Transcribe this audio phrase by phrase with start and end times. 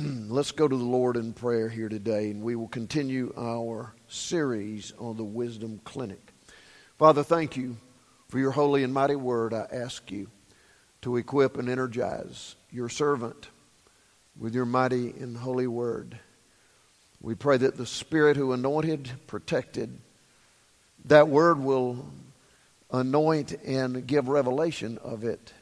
[0.28, 4.92] let's go to the Lord in prayer here today, and we will continue our series
[4.98, 6.32] on the Wisdom Clinic.
[6.98, 7.76] Father, thank you
[8.28, 9.52] for your holy and mighty word.
[9.52, 10.28] I ask you
[11.02, 13.48] to equip and energize your servant
[14.38, 16.18] with your mighty and holy word.
[17.20, 19.98] We pray that the Spirit who anointed, protected,
[21.06, 22.06] that word will
[22.90, 25.52] anoint and give revelation of it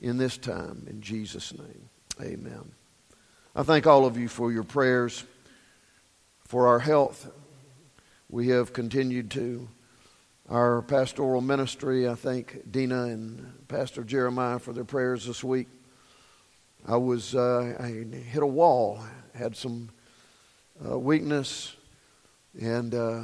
[0.00, 0.86] in this time.
[0.88, 1.88] In Jesus' name,
[2.20, 2.72] amen.
[3.56, 5.22] I thank all of you for your prayers
[6.42, 7.30] for our health.
[8.28, 9.68] We have continued to
[10.50, 12.08] our pastoral ministry.
[12.08, 15.68] I thank Dina and Pastor Jeremiah for their prayers this week.
[16.84, 18.98] I was uh, I hit a wall,
[19.36, 19.90] had some
[20.84, 21.76] uh, weakness,
[22.60, 23.22] and uh,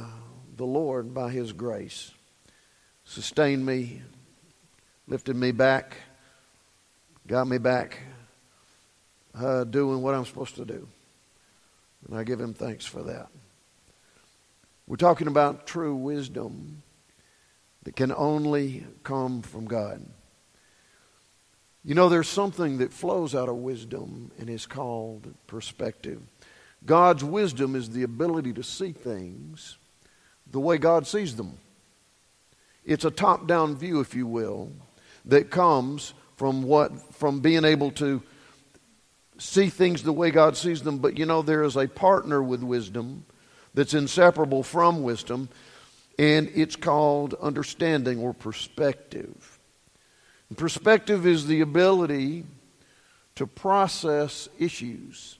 [0.55, 2.09] the Lord, by His grace,
[3.03, 4.01] sustained me,
[5.07, 5.97] lifted me back,
[7.27, 7.99] got me back
[9.37, 10.87] uh, doing what I'm supposed to do.
[12.07, 13.27] And I give him thanks for that.
[14.87, 16.83] We're talking about true wisdom
[17.83, 20.05] that can only come from God.
[21.83, 26.21] You know, there's something that flows out of wisdom and is called perspective.
[26.85, 29.77] God's wisdom is the ability to see things
[30.51, 31.57] the way God sees them.
[32.83, 34.71] It's a top down view, if you will,
[35.25, 38.21] that comes from what from being able to
[39.41, 42.61] see things the way God sees them, but you know, there is a partner with
[42.61, 43.25] wisdom
[43.73, 45.49] that's inseparable from wisdom,
[46.19, 49.59] and it's called understanding or perspective.
[50.49, 52.45] And perspective is the ability
[53.35, 55.39] to process issues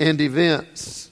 [0.00, 1.10] and events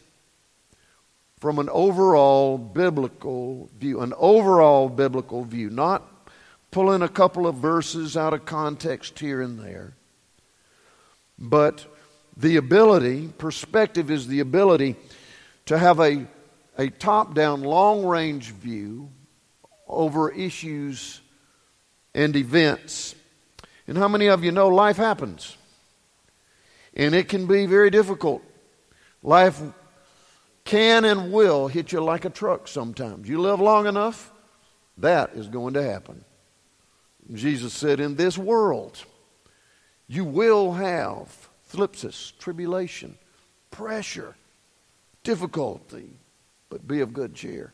[1.38, 6.03] from an overall biblical view, an overall biblical view, not
[6.72, 9.94] pulling a couple of verses out of context here and there
[11.50, 11.87] but
[12.37, 14.97] the ability, perspective is the ability
[15.66, 16.27] to have a,
[16.77, 19.10] a top down, long range view
[19.87, 21.21] over issues
[22.15, 23.15] and events.
[23.87, 25.56] And how many of you know life happens?
[26.94, 28.43] And it can be very difficult.
[29.22, 29.60] Life
[30.65, 33.28] can and will hit you like a truck sometimes.
[33.28, 34.33] You live long enough,
[34.99, 36.25] that is going to happen.
[37.33, 39.03] Jesus said, In this world,
[40.06, 43.16] you will have thlipsis, tribulation,
[43.70, 44.37] pressure,
[45.22, 46.10] difficulty,
[46.69, 47.72] but be of good cheer.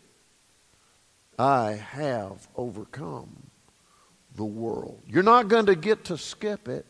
[1.38, 3.50] I have overcome
[4.36, 5.02] the world.
[5.06, 6.86] You're not going to get to skip it,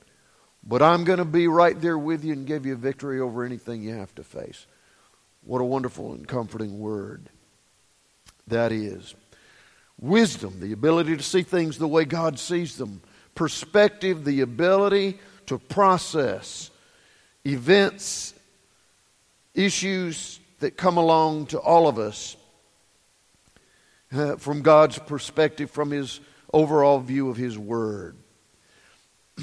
[0.62, 3.82] but I'm going to be right there with you and give you victory over anything
[3.82, 4.66] you have to face.
[5.42, 7.30] What a wonderful and comforting word
[8.46, 9.14] that is.
[9.98, 13.00] Wisdom, the ability to see things the way God sees them.
[13.34, 15.18] Perspective, the ability
[15.50, 16.70] to process
[17.44, 18.34] events,
[19.52, 22.36] issues that come along to all of us
[24.12, 26.20] uh, from God's perspective, from His
[26.54, 28.16] overall view of His Word.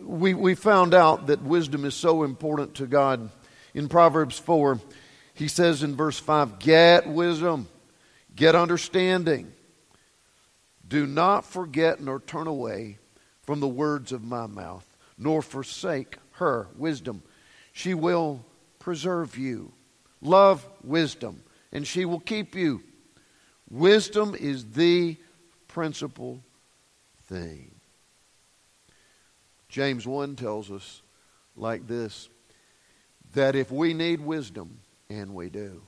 [0.00, 3.30] we, we found out that wisdom is so important to God.
[3.72, 4.80] In Proverbs 4,
[5.32, 7.68] He says in verse 5 Get wisdom,
[8.36, 9.50] get understanding.
[10.86, 12.98] Do not forget nor turn away
[13.40, 14.84] from the words of my mouth
[15.20, 17.22] nor forsake her wisdom.
[17.72, 18.44] She will
[18.78, 19.72] preserve you.
[20.22, 22.82] Love wisdom, and she will keep you.
[23.70, 25.16] Wisdom is the
[25.68, 26.42] principal
[27.26, 27.70] thing.
[29.68, 31.02] James 1 tells us
[31.54, 32.28] like this
[33.34, 35.82] that if we need wisdom, and we do,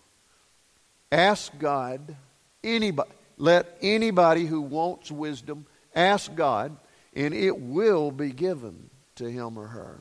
[1.11, 2.17] ask God,
[2.63, 6.77] anybody, let anybody who wants wisdom ask God,
[7.15, 9.99] and it will be given to him or her.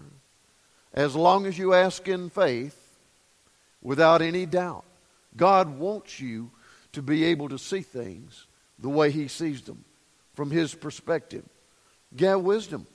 [0.94, 2.82] As long as you ask in faith
[3.82, 4.86] without any doubt.
[5.36, 6.52] God wants you
[6.94, 8.48] to be able to see things
[8.80, 9.84] the way He sees them
[10.34, 11.44] from His perspective.
[12.16, 12.88] Get wisdom.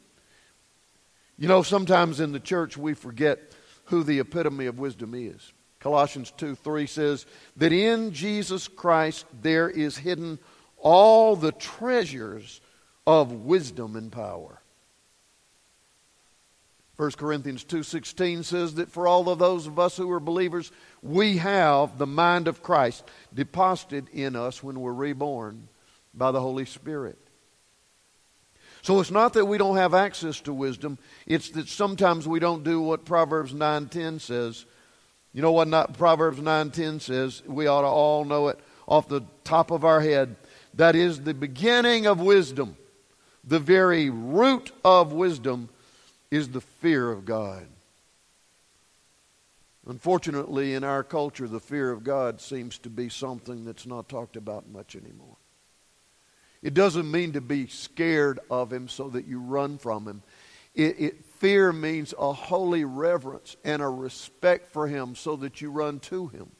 [1.39, 3.39] You know, sometimes in the church we forget
[3.87, 5.53] who the epitome of wisdom is.
[5.81, 7.27] Colossians 2 3 says
[7.57, 10.39] that in Jesus Christ there is hidden
[10.79, 12.61] all the treasures
[13.07, 14.61] of wisdom and power.
[16.97, 20.73] 1 Corinthians 2:16 says that for all of those of us who are believers,
[21.03, 23.05] we have the mind of Christ
[23.35, 25.69] deposited in us when we're reborn
[26.15, 27.19] by the Holy Spirit.
[28.81, 32.65] So it's not that we don't have access to wisdom, it's that sometimes we don't
[32.65, 34.65] do what Proverbs 9:10 says.
[35.35, 37.43] You know what not, Proverbs 9:10 says?
[37.47, 38.59] We ought to all know it
[38.89, 40.37] off the top of our head.
[40.73, 42.79] That is the beginning of wisdom.
[43.45, 45.69] The very root of wisdom
[46.31, 47.67] is the fear of God.
[49.87, 54.37] Unfortunately, in our culture, the fear of God seems to be something that's not talked
[54.37, 55.37] about much anymore.
[56.61, 60.23] It doesn't mean to be scared of Him so that you run from Him.
[60.75, 65.71] It, it, fear means a holy reverence and a respect for Him so that you
[65.71, 66.51] run to Him.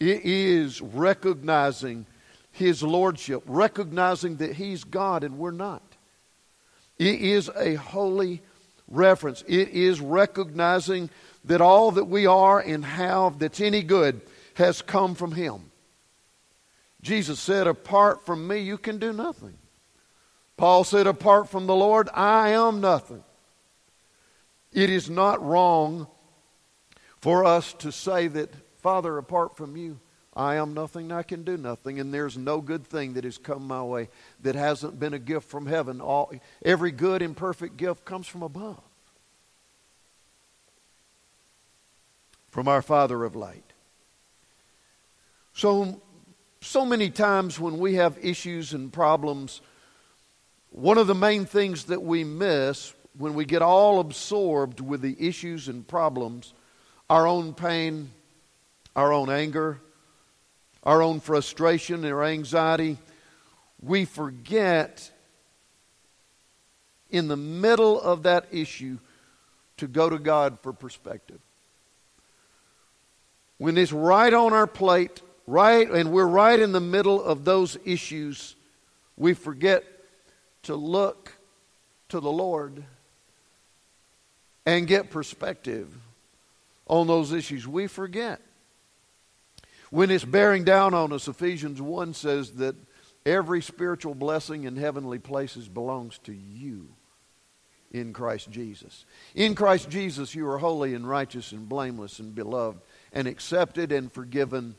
[0.00, 2.06] It is recognizing
[2.50, 5.87] His Lordship, recognizing that He's God and we're not.
[6.98, 8.42] It is a holy
[8.88, 9.42] reference.
[9.46, 11.10] It is recognizing
[11.44, 14.20] that all that we are and have that's any good
[14.54, 15.70] has come from Him.
[17.00, 19.56] Jesus said, Apart from me, you can do nothing.
[20.56, 23.22] Paul said, Apart from the Lord, I am nothing.
[24.72, 26.08] It is not wrong
[27.20, 30.00] for us to say that, Father, apart from you,
[30.38, 33.66] I am nothing, I can do nothing, and there's no good thing that has come
[33.66, 34.08] my way
[34.42, 36.00] that hasn't been a gift from heaven.
[36.00, 36.32] All,
[36.64, 38.80] every good and perfect gift comes from above,
[42.50, 43.64] from our Father of light.
[45.54, 46.00] So,
[46.60, 49.60] so many times when we have issues and problems,
[50.70, 55.16] one of the main things that we miss when we get all absorbed with the
[55.18, 56.54] issues and problems,
[57.10, 58.12] our own pain,
[58.94, 59.80] our own anger,
[60.88, 62.96] our own frustration our anxiety,
[63.82, 65.10] we forget
[67.10, 68.96] in the middle of that issue
[69.76, 71.40] to go to God for perspective.
[73.58, 77.76] When it's right on our plate, right, and we're right in the middle of those
[77.84, 78.56] issues,
[79.18, 79.84] we forget
[80.62, 81.34] to look
[82.08, 82.82] to the Lord
[84.64, 85.94] and get perspective
[86.86, 87.68] on those issues.
[87.68, 88.40] We forget.
[89.90, 92.76] When it's bearing down on us, Ephesians 1 says that
[93.24, 96.88] every spiritual blessing in heavenly places belongs to you
[97.90, 99.04] in Christ Jesus.
[99.34, 102.80] In Christ Jesus, you are holy and righteous and blameless and beloved
[103.12, 104.74] and accepted and forgiven.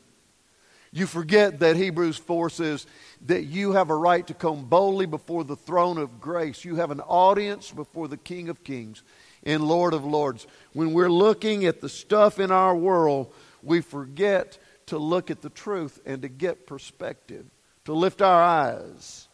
[0.92, 2.86] You forget that Hebrews 4 says
[3.26, 6.64] that you have a right to come boldly before the throne of grace.
[6.64, 9.02] You have an audience before the King of Kings
[9.44, 10.46] and Lord of Lords.
[10.72, 14.58] When we're looking at the stuff in our world, we forget
[14.90, 17.46] to look at the truth and to get perspective,
[17.84, 19.28] to lift our eyes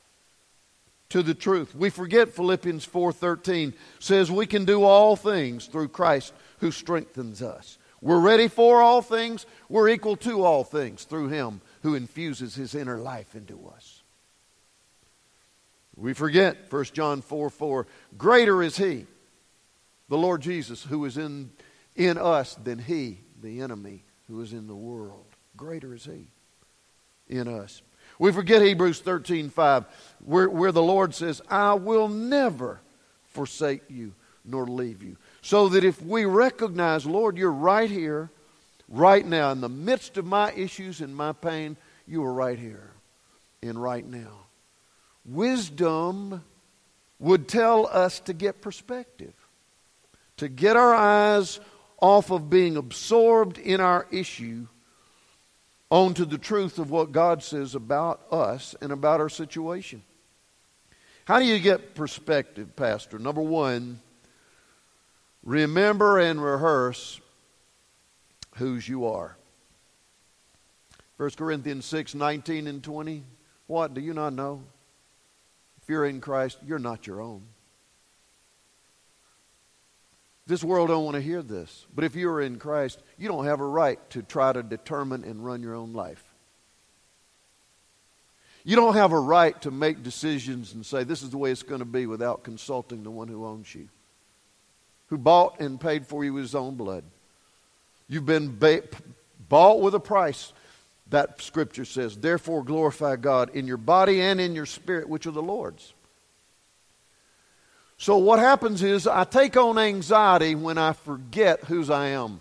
[1.09, 1.75] to the truth.
[1.75, 7.79] We forget Philippians 4:13 says we can do all things through Christ who strengthens us.
[8.03, 12.75] We're ready for all things, we're equal to all things through him who infuses his
[12.75, 14.03] inner life into us.
[15.97, 17.87] We forget 1 John 4 4.
[18.19, 19.07] Greater is he,
[20.11, 21.51] the Lord Jesus, who is in,
[21.95, 26.29] in us than he, the enemy, who is in the world greater is He
[27.29, 27.83] in us.
[28.19, 29.85] We forget Hebrews 13 5,
[30.25, 32.81] where, where the Lord says, I will never
[33.25, 34.15] forsake you
[34.45, 35.17] nor leave you.
[35.43, 38.31] So that if we recognize, Lord, you're right here,
[38.89, 41.77] right now, in the midst of my issues and my pain,
[42.07, 42.91] you are right here
[43.63, 44.47] and right now.
[45.25, 46.45] Wisdom
[47.19, 49.35] would tell us to get perspective,
[50.37, 51.59] to get our eyes
[52.01, 54.67] off of being absorbed in our issue
[55.91, 60.03] on to the truth of what God says about us and about our situation.
[61.27, 63.19] How do you get perspective, Pastor?
[63.19, 64.01] Number one,
[65.43, 67.21] remember and rehearse
[68.57, 69.37] whose you are.
[71.17, 73.23] 1 Corinthians 6 19 and 20.
[73.67, 73.95] What?
[73.95, 74.63] Do you not know?
[75.83, 77.43] If you're in Christ, you're not your own.
[80.47, 81.87] This world don't want to hear this.
[81.95, 85.25] But if you are in Christ, you don't have a right to try to determine
[85.25, 86.23] and run your own life.
[88.63, 91.63] You don't have a right to make decisions and say, this is the way it's
[91.63, 93.89] going to be without consulting the one who owns you,
[95.07, 97.05] who bought and paid for you with his own blood.
[98.09, 98.83] You've been ba-
[99.49, 100.53] bought with a price,
[101.11, 102.17] that scripture says.
[102.17, 105.93] Therefore, glorify God in your body and in your spirit, which are the Lord's.
[107.99, 112.41] So, what happens is I take on anxiety when I forget whose I am.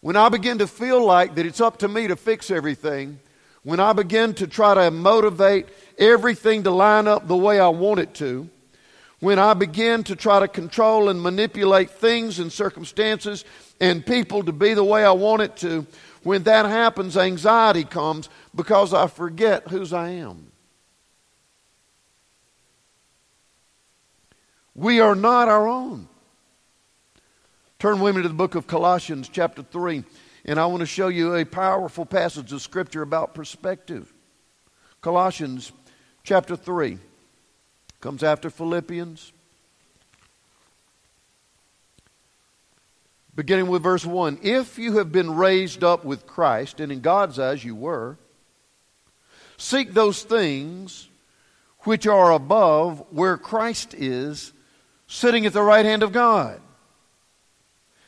[0.00, 3.20] When I begin to feel like that it's up to me to fix everything,
[3.62, 5.66] when I begin to try to motivate
[5.98, 8.48] everything to line up the way I want it to,
[9.20, 13.44] when I begin to try to control and manipulate things and circumstances
[13.80, 15.86] and people to be the way I want it to,
[16.22, 20.47] when that happens, anxiety comes because I forget whose I am.
[24.78, 26.06] We are not our own.
[27.80, 30.04] Turn with me to the book of Colossians, chapter 3,
[30.44, 34.14] and I want to show you a powerful passage of Scripture about perspective.
[35.00, 35.72] Colossians,
[36.22, 36.96] chapter 3,
[38.00, 39.32] comes after Philippians.
[43.34, 47.40] Beginning with verse 1 If you have been raised up with Christ, and in God's
[47.40, 48.16] eyes you were,
[49.56, 51.08] seek those things
[51.80, 54.52] which are above where Christ is
[55.08, 56.60] sitting at the right hand of God.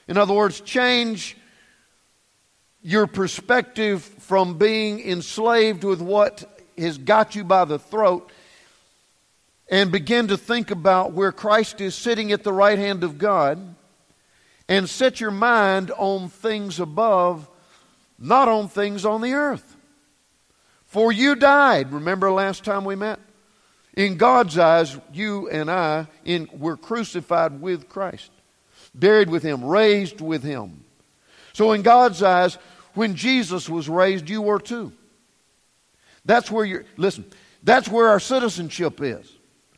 [0.07, 1.37] In other words, change
[2.83, 6.45] your perspective from being enslaved with what
[6.79, 8.31] has got you by the throat
[9.71, 13.75] and begin to think about where Christ is sitting at the right hand of God
[14.69, 17.49] and set your mind on things above,
[18.19, 19.77] not on things on the earth.
[20.87, 21.93] For you died.
[21.93, 23.21] Remember last time we met?
[24.01, 28.31] In God's eyes, you and I in, were crucified with Christ,
[28.95, 30.85] buried with Him, raised with Him.
[31.53, 32.57] So, in God's eyes,
[32.95, 34.95] when Jesus was raised, you were too.
[36.25, 37.27] That's where you're, listen,
[37.63, 39.31] that's where our citizenship is.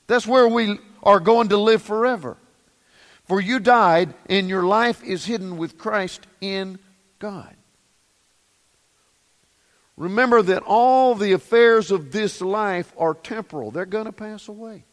[0.07, 2.37] That's where we are going to live forever.
[3.25, 6.79] For you died, and your life is hidden with Christ in
[7.19, 7.57] God.
[10.03, 14.85] Remember that all the affairs of this life are temporal, they're going to pass away.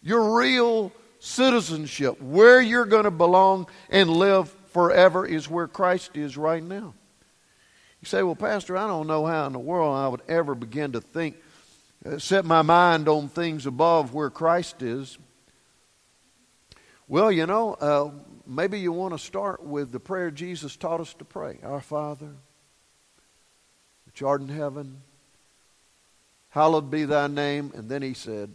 [0.00, 6.36] Your real citizenship, where you're going to belong and live forever, is where Christ is
[6.36, 6.94] right now.
[8.00, 10.92] You say, Well, Pastor, I don't know how in the world I would ever begin
[10.92, 11.34] to think,
[12.06, 15.18] uh, set my mind on things above where Christ is.
[17.08, 18.12] Well, you know, uh,
[18.46, 22.36] maybe you want to start with the prayer Jesus taught us to pray Our Father
[24.20, 25.02] in heaven,
[26.50, 27.72] hallowed be thy name.
[27.74, 28.50] And then he said,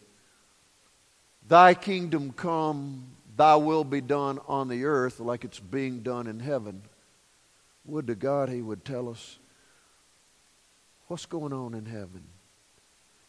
[1.47, 3.05] Thy kingdom come,
[3.35, 6.83] thy will be done on the earth like it's being done in heaven.
[7.85, 9.39] Would to God he would tell us
[11.07, 12.23] what's going on in heaven.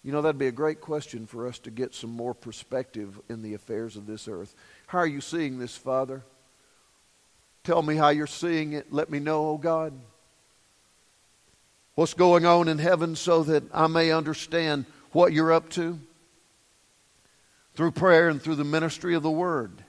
[0.03, 3.43] You know, that'd be a great question for us to get some more perspective in
[3.43, 4.55] the affairs of this earth.
[4.87, 6.23] How are you seeing this, Father?
[7.65, 8.93] Tell me how you're seeing it.
[8.93, 9.95] Let me know, oh God
[11.95, 15.99] what's going on in heaven so that I may understand what you're up to?
[17.75, 19.83] Through prayer and through the ministry of the Word,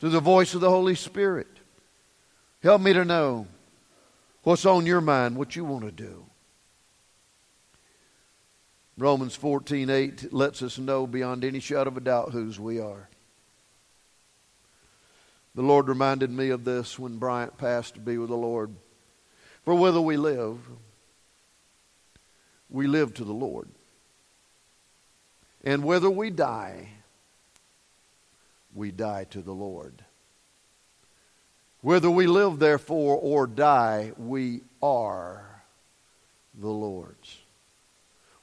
[0.00, 1.48] through the voice of the Holy Spirit.
[2.62, 3.46] Help me to know
[4.42, 6.26] what's on your mind, what you want to do.
[8.98, 13.08] Romans 14:8 lets us know beyond any shadow of a doubt whose we are.
[15.54, 18.74] The Lord reminded me of this when Bryant passed to be with the Lord.
[19.64, 20.58] For whether we live,
[22.70, 23.68] we live to the Lord.
[25.62, 26.88] And whether we die,
[28.74, 30.04] we die to the Lord.
[31.82, 35.62] Whether we live, therefore, or die, we are
[36.58, 37.38] the Lord's.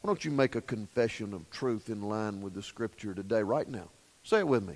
[0.01, 3.67] Why don't you make a confession of truth in line with the Scripture today, right
[3.67, 3.89] now?
[4.23, 4.75] Say it with me.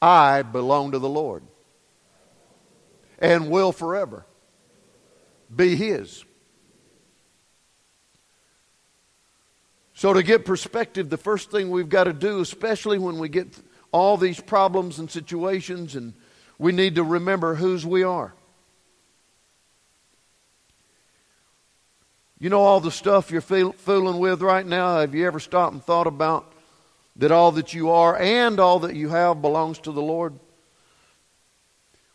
[0.00, 1.42] I belong to the Lord
[3.18, 4.26] and will forever
[5.54, 6.24] be His.
[9.94, 13.56] So, to get perspective, the first thing we've got to do, especially when we get
[13.92, 16.14] all these problems and situations, and
[16.58, 18.34] we need to remember whose we are.
[22.40, 24.98] You know all the stuff you're fooling with right now?
[24.98, 26.52] Have you ever stopped and thought about
[27.16, 30.34] that all that you are and all that you have belongs to the Lord?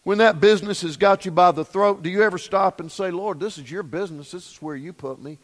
[0.03, 3.09] When that business has got you by the throat, do you ever stop and say,
[3.09, 4.31] Lord, this is your business.
[4.31, 5.39] This is where you put me.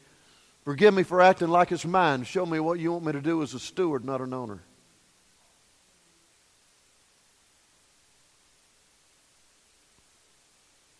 [0.66, 2.24] Forgive me for acting like it's mine.
[2.24, 4.62] Show me what you want me to do as a steward, not an owner.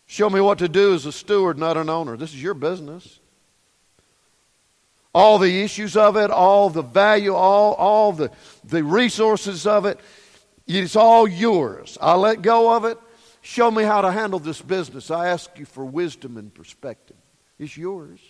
[0.06, 2.16] Show me what to do as a steward, not an owner.
[2.16, 3.18] This is your business.
[5.12, 8.30] All the issues of it, all the value, all, all the,
[8.62, 9.98] the resources of it,
[10.64, 11.98] it's all yours.
[12.00, 12.98] I let go of it.
[13.42, 15.10] Show me how to handle this business.
[15.10, 17.16] I ask you for wisdom and perspective.
[17.58, 18.20] It's yours.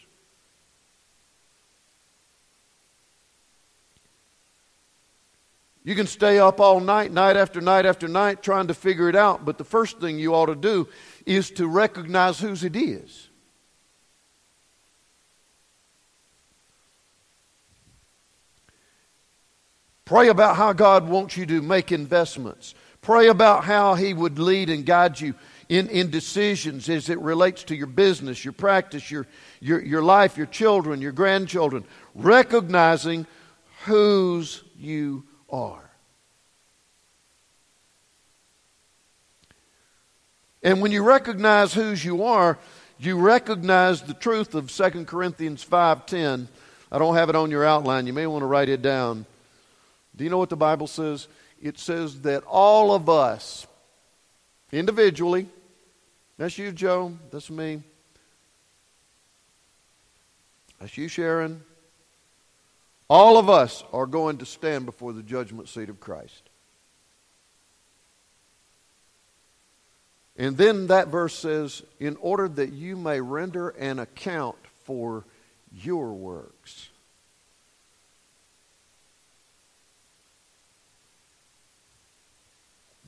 [5.87, 9.14] You can stay up all night, night after night after night, trying to figure it
[9.14, 10.88] out, but the first thing you ought to do
[11.25, 13.28] is to recognize whose it is.
[20.05, 22.75] Pray about how God wants you to make investments.
[23.00, 25.35] Pray about how He would lead and guide you
[25.69, 29.25] in, in decisions as it relates to your business, your practice, your,
[29.61, 31.85] your, your life, your children, your grandchildren.
[32.16, 33.25] Recognizing
[33.85, 35.36] whose you are.
[40.62, 42.59] And when you recognize whose you are,
[42.99, 46.49] you recognize the truth of 2 Corinthians 5:10.
[46.91, 48.07] I don't have it on your outline.
[48.07, 49.26] You may want to write it down.
[50.17, 51.29] Do you know what the Bible says?
[51.61, 53.67] It says that all of us
[54.73, 55.49] individually
[56.38, 57.17] that's you, Joe.
[57.31, 57.83] That's me.
[60.79, 61.62] That's you, Sharon.
[63.09, 66.43] All of us are going to stand before the judgment seat of Christ.
[70.37, 75.25] And then that verse says, in order that you may render an account for
[75.73, 76.91] your works.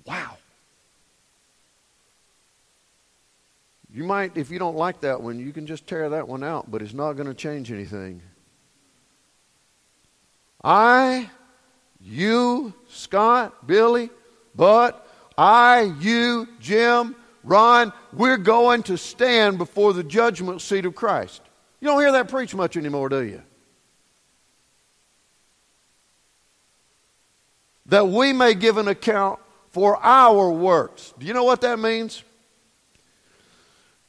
[0.07, 0.39] Wow.
[3.93, 6.71] You might, if you don't like that one, you can just tear that one out,
[6.71, 8.23] but it's not going to change anything.
[10.63, 11.31] I,
[12.01, 14.11] you, Scott, Billy,
[14.55, 21.43] but I, you, Jim, Ron, we're going to stand before the judgment seat of Christ.
[21.81, 23.43] You don't hear that preached much anymore, do you?
[27.87, 29.39] That we may give an account
[29.71, 31.15] for our works.
[31.19, 32.23] Do you know what that means?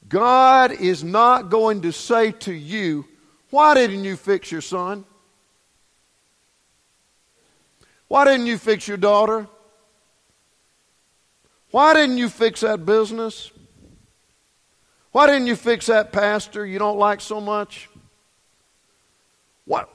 [0.08, 3.06] God is not going to say to you,
[3.52, 5.06] Why didn't you fix your son?
[8.10, 9.48] Why didn't you fix your daughter?
[11.72, 13.52] Why didn't you fix that business?
[15.12, 17.88] Why didn't you fix that pastor you don't like so much?
[19.66, 19.94] What?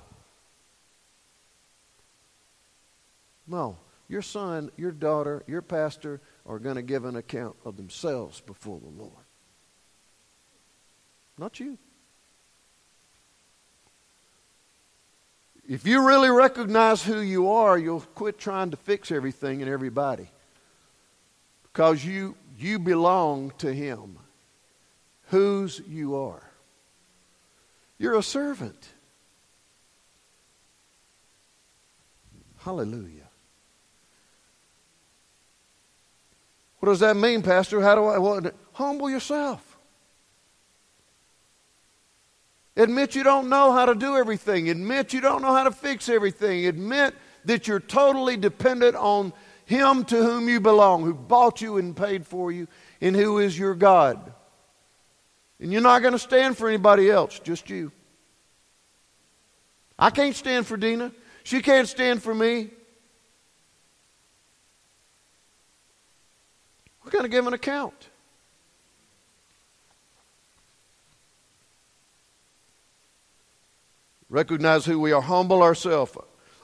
[3.47, 3.76] No.
[4.09, 8.78] Your son, your daughter, your pastor are going to give an account of themselves before
[8.78, 9.25] the Lord.
[11.36, 11.78] Not you.
[15.69, 20.29] If you really recognize who you are, you'll quit trying to fix everything and everybody.
[21.63, 24.19] Because you, you belong to Him.
[25.29, 26.43] Whose you are.
[27.99, 28.89] You're a servant.
[32.59, 33.29] Hallelujah.
[36.81, 37.81] What does that mean, Pastor?
[37.81, 38.19] How do I?
[38.19, 38.43] Well,
[38.75, 39.74] humble yourself.
[42.76, 44.69] Admit you don't know how to do everything.
[44.69, 46.67] Admit you don't know how to fix everything.
[46.67, 49.32] Admit that you're totally dependent on
[49.65, 52.67] Him to whom you belong, who bought you and paid for you,
[53.00, 54.32] and who is your God.
[55.60, 57.93] And you're not going to stand for anybody else, just you.
[59.97, 61.13] I can't stand for Dina.
[61.45, 62.71] She can't stand for me.
[67.04, 68.08] We're going to give an account.
[74.34, 75.23] Recognize who we are.
[75.23, 76.10] Humble ourselves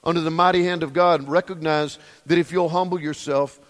[0.03, 1.29] under the mighty hand of God.
[1.29, 3.61] Recognize that if you'll humble yourself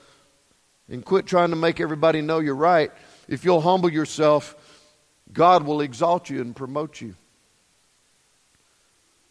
[0.88, 2.90] and quit trying to make everybody know you're right,
[3.28, 4.56] if you'll humble yourself,
[5.30, 7.14] God will exalt you and promote you.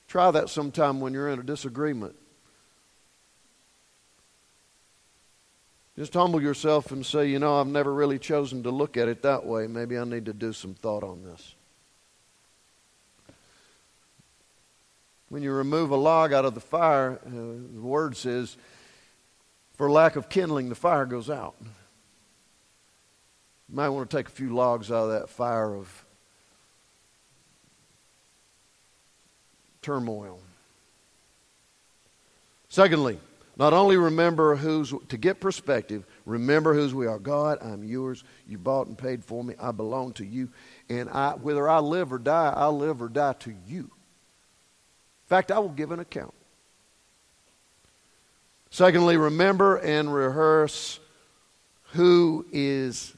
[0.07, 2.15] Try that sometime when you're in a disagreement.
[5.97, 9.23] Just humble yourself and say, you know, I've never really chosen to look at it
[9.23, 9.65] that way.
[9.65, 11.55] Maybe I need to do some thought on this.
[15.29, 18.57] When you remove a log out of the fire, uh, the word says,
[19.75, 21.55] for lack of kindling, the fire goes out.
[21.61, 26.05] You might want to take a few logs out of that fire of
[29.83, 30.39] turmoil.
[32.67, 33.19] Secondly,
[33.55, 37.19] not only remember who's, to get perspective, remember whose we are.
[37.19, 38.23] God, I'm yours.
[38.47, 39.53] You bought and paid for me.
[39.61, 40.49] I belong to you.
[40.89, 43.91] And I, whether I live or die, I live or die to you
[45.29, 46.33] fact, I will give an account.
[48.71, 50.99] Secondly, remember and rehearse
[51.93, 53.13] who is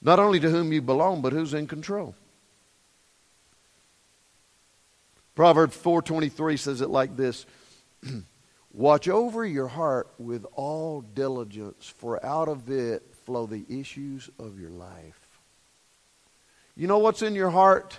[0.00, 2.14] not only to whom you belong, but who's in control.
[5.34, 7.46] Proverbs 4:23 says it like this:
[8.72, 14.60] Watch over your heart with all diligence, for out of it flow the issues of
[14.60, 15.40] your life.
[16.76, 17.98] You know what's in your heart?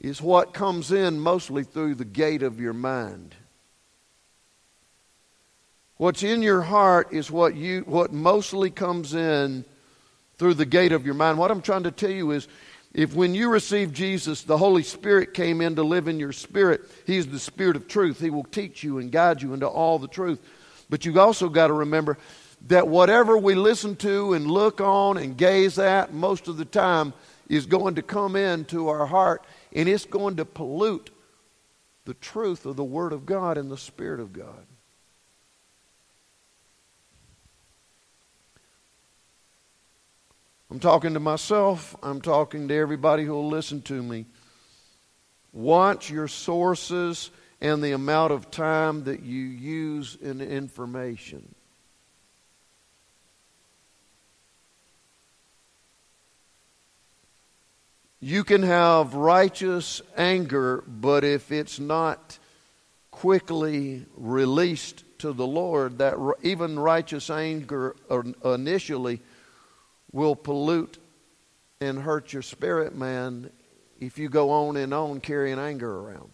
[0.00, 3.34] Is what comes in mostly through the gate of your mind.
[5.98, 9.66] What's in your heart is what you what mostly comes in
[10.38, 11.36] through the gate of your mind.
[11.36, 12.48] What I'm trying to tell you is
[12.92, 16.80] If when you received Jesus, the Holy Spirit came in to live in your spirit,
[17.06, 18.18] He's the Spirit of truth.
[18.18, 20.40] He will teach you and guide you into all the truth.
[20.88, 22.18] But you've also got to remember
[22.66, 27.12] that whatever we listen to and look on and gaze at most of the time
[27.48, 31.10] is going to come into our heart and it's going to pollute
[32.04, 34.66] the truth of the Word of God and the Spirit of God.
[40.70, 41.96] I'm talking to myself.
[42.02, 44.26] I'm talking to everybody who will listen to me.
[45.52, 47.30] Watch your sources
[47.60, 51.54] and the amount of time that you use in information.
[58.20, 62.38] You can have righteous anger, but if it's not
[63.10, 67.96] quickly released to the Lord, that even righteous anger
[68.44, 69.20] initially
[70.12, 70.98] will pollute
[71.80, 73.50] and hurt your spirit, man,
[74.00, 76.30] if you go on and on carrying anger around.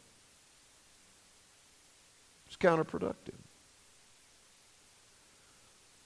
[2.46, 3.45] It's counterproductive.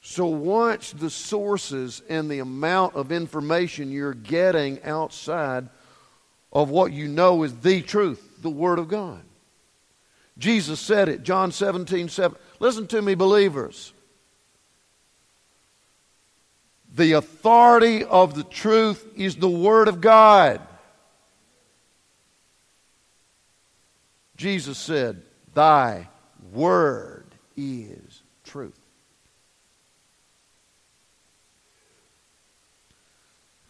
[0.00, 5.68] So watch the sources and the amount of information you're getting outside
[6.52, 9.22] of what you know is the truth, the Word of God.
[10.38, 12.36] Jesus said it, John 17, 7.
[12.60, 13.92] Listen to me, believers.
[16.94, 20.60] The authority of the truth is the Word of God.
[24.36, 25.20] Jesus said,
[25.54, 26.08] Thy
[26.52, 28.80] Word is truth.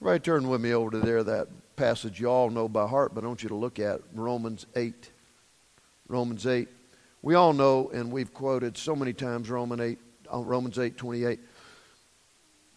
[0.02, 3.22] Right, turn with me over to there, that passage you all know by heart, but
[3.22, 5.10] I want you to look at Romans 8.
[6.08, 6.68] Romans 8.
[7.20, 9.98] We all know, and we've quoted so many times Romans 8,
[10.32, 11.38] uh, Romans 8 28.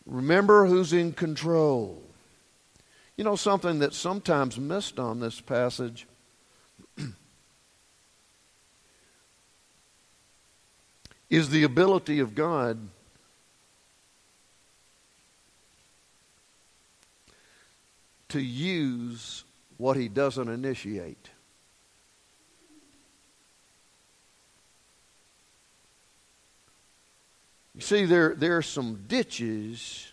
[0.05, 2.03] Remember who's in control.
[3.15, 6.05] You know, something that's sometimes missed on this passage
[11.29, 12.89] is the ability of God
[18.33, 19.43] to use
[19.77, 21.29] what he doesn't initiate.
[27.75, 30.11] You see, there, there are some ditches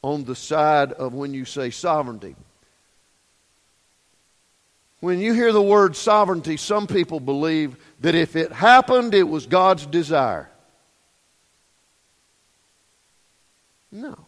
[0.00, 2.34] on the side of when you say sovereignty.
[5.00, 9.44] When you hear the word sovereignty, some people believe that if it happened, it was
[9.44, 10.50] God's desire.
[13.92, 14.26] No.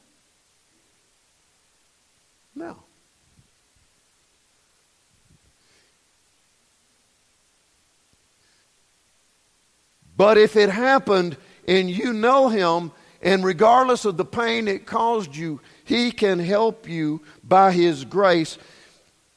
[10.16, 15.34] But if it happened, and you know Him, and regardless of the pain it caused
[15.34, 18.58] you, He can help you by His grace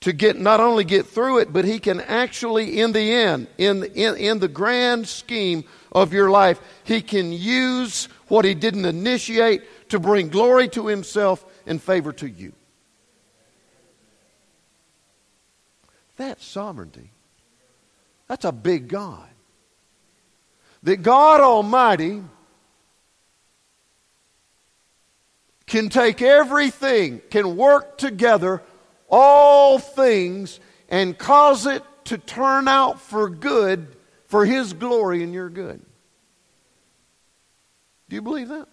[0.02, 3.84] to get not only get through it, but He can actually, in the end, in,
[3.84, 9.90] in, in the grand scheme of your life, He can use what He didn't initiate
[9.90, 12.54] to bring glory to Himself and favor to you.
[16.18, 17.12] That's sovereignty.
[18.28, 19.28] That's a big God
[20.86, 22.22] that God Almighty
[25.66, 28.62] can take everything, can work together,
[29.10, 35.50] all things, and cause it to turn out for good for His glory and your
[35.50, 35.82] good.
[38.08, 38.68] Do you believe that?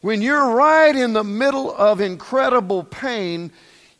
[0.00, 3.52] When you're right in the middle of incredible pain,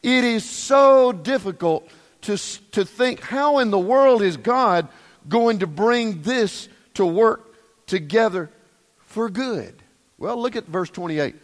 [0.02, 1.88] it is so difficult
[2.24, 2.36] to,
[2.72, 4.88] to think, how in the world is God
[5.28, 7.54] going to bring this to work
[7.86, 8.50] together
[8.98, 9.82] for good?
[10.18, 11.34] Well, look at verse 28.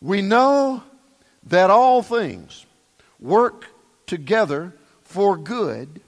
[0.00, 0.82] We know
[1.44, 2.66] that all things
[3.18, 3.66] work
[4.06, 6.00] together for good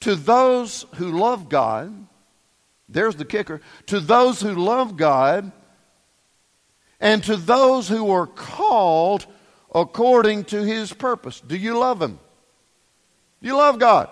[0.00, 2.06] to those who love God.
[2.88, 3.60] There's the kicker.
[3.86, 5.52] To those who love God
[7.00, 9.26] and to those who are called
[9.74, 11.40] according to his purpose.
[11.40, 12.18] Do you love him?
[13.40, 14.10] Do you love God?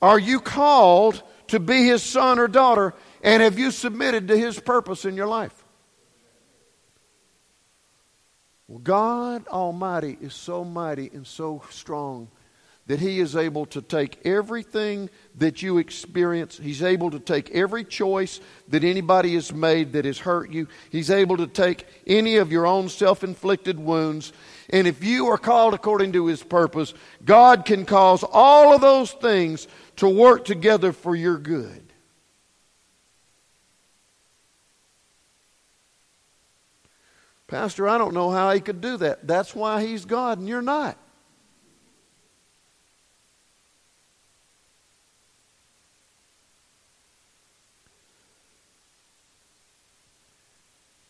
[0.00, 2.94] Are you called to be his son or daughter?
[3.22, 5.64] And have you submitted to his purpose in your life?
[8.68, 12.28] Well, God Almighty is so mighty and so strong
[12.86, 16.56] that He is able to take everything that you experience.
[16.56, 20.68] He's able to take every choice that anybody has made that has hurt you.
[20.90, 24.32] He's able to take any of your own self inflicted wounds.
[24.70, 26.94] And if you are called according to His purpose,
[27.24, 31.82] God can cause all of those things to work together for your good.
[37.48, 39.26] Pastor, I don't know how he could do that.
[39.26, 40.98] That's why he's God and you're not.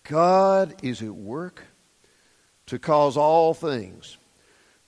[0.08, 1.62] God is at work
[2.66, 4.16] to cause all things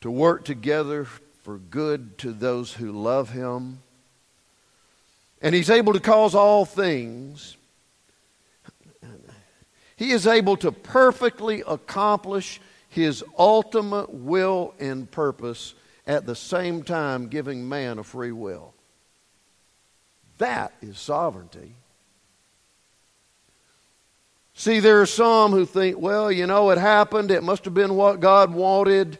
[0.00, 1.04] to work together
[1.42, 3.80] for good to those who love him.
[5.42, 7.56] And he's able to cause all things.
[9.96, 15.74] He is able to perfectly accomplish his ultimate will and purpose
[16.06, 18.74] at the same time giving man a free will.
[20.38, 21.74] That is sovereignty.
[24.58, 27.30] See, there are some who think, well, you know, it happened.
[27.30, 29.16] It must have been what God wanted.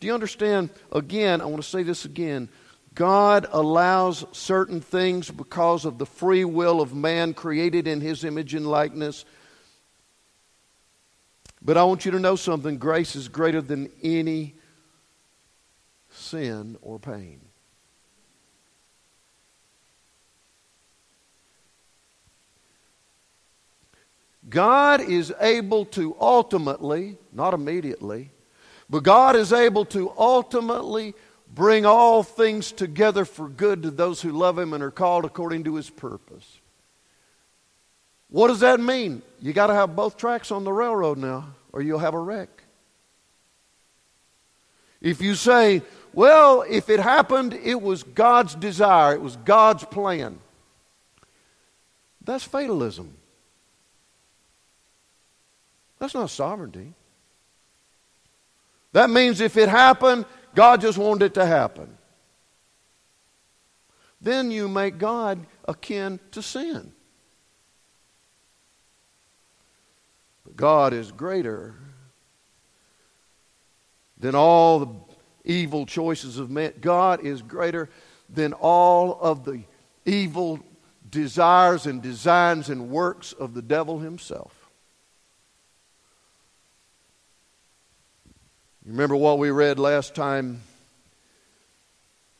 [0.00, 0.70] Do you understand?
[0.90, 2.48] Again, I want to say this again.
[2.92, 8.52] God allows certain things because of the free will of man created in his image
[8.56, 9.24] and likeness.
[11.62, 14.56] But I want you to know something grace is greater than any
[16.10, 17.40] sin or pain.
[24.48, 28.30] God is able to ultimately, not immediately,
[28.88, 31.14] but God is able to ultimately
[31.54, 35.64] bring all things together for good to those who love Him and are called according
[35.64, 36.58] to His purpose.
[38.28, 39.22] What does that mean?
[39.40, 42.48] You got to have both tracks on the railroad now, or you'll have a wreck.
[45.00, 50.38] If you say, well, if it happened, it was God's desire, it was God's plan,
[52.22, 53.16] that's fatalism.
[56.00, 56.94] That's not sovereignty.
[58.92, 61.96] That means if it happened, God just wanted it to happen.
[64.20, 66.92] Then you make God akin to sin.
[70.44, 71.74] But God is greater
[74.18, 74.88] than all the
[75.44, 76.72] evil choices of men.
[76.80, 77.88] God is greater
[78.28, 79.62] than all of the
[80.04, 80.60] evil
[81.10, 84.59] desires and designs and works of the devil himself.
[88.90, 90.62] Remember what we read last time?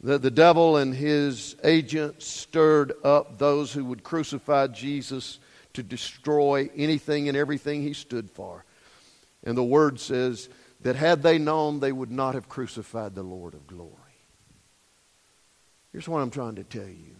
[0.02, 5.38] That the devil and his agents stirred up those who would crucify Jesus
[5.74, 8.64] to destroy anything and everything he stood for.
[9.44, 10.48] And the word says
[10.80, 13.94] that had they known, they would not have crucified the Lord of glory.
[15.92, 17.16] Here's what I'm trying to tell you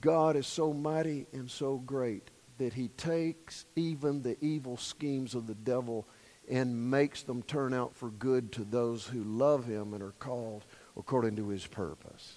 [0.00, 5.46] God is so mighty and so great that he takes even the evil schemes of
[5.46, 6.06] the devil
[6.48, 10.64] and makes them turn out for good to those who love him and are called
[10.96, 12.36] according to his purpose.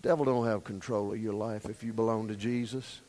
[0.00, 3.00] The devil don't have control of your life if you belong to Jesus.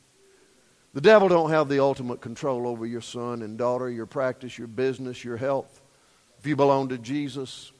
[0.94, 4.70] The devil don't have the ultimate control over your son and daughter, your practice, your
[4.70, 5.82] business, your health.
[6.40, 7.74] If you belong to Jesus,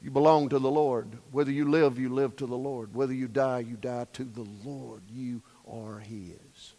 [0.00, 1.18] you belong to the Lord.
[1.32, 2.94] Whether you live, you live to the Lord.
[2.94, 5.02] Whether you die, you die to the Lord.
[5.10, 6.74] You are His.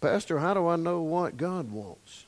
[0.00, 2.24] Pastor, how do I know what God wants?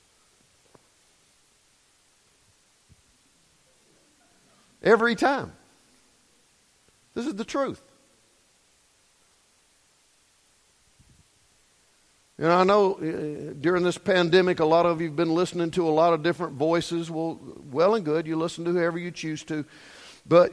[4.83, 5.53] Every time.
[7.15, 7.83] This is the truth.
[12.43, 15.87] And I know uh, during this pandemic, a lot of you have been listening to
[15.87, 17.09] a lot of different voices.
[17.09, 17.39] Well,
[17.71, 18.27] well and good.
[18.27, 19.65] You listen to whoever you choose to.
[20.27, 20.53] But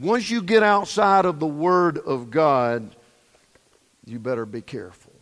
[0.00, 2.96] once you get outside of the Word of God,
[4.04, 5.12] you better be careful.